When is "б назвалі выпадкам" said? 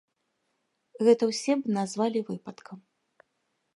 1.61-2.77